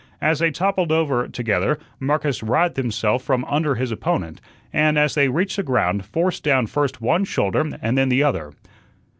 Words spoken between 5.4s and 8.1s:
the ground, forced down first one shoulder and then